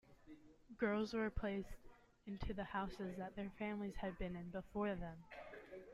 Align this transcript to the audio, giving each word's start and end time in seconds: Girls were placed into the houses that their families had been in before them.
Girls 0.79 1.13
were 1.13 1.29
placed 1.29 1.67
into 2.25 2.55
the 2.55 2.63
houses 2.63 3.17
that 3.19 3.35
their 3.35 3.51
families 3.59 3.93
had 3.97 4.17
been 4.17 4.35
in 4.35 4.49
before 4.49 4.95
them. 4.95 5.17